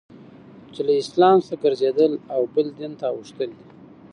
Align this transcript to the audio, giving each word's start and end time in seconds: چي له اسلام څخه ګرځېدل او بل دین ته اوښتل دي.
چي 0.73 0.81
له 0.87 0.93
اسلام 1.01 1.37
څخه 1.47 1.61
ګرځېدل 1.63 2.11
او 2.33 2.41
بل 2.53 2.67
دین 2.77 2.91
ته 2.99 3.05
اوښتل 3.13 3.49
دي. 3.57 3.65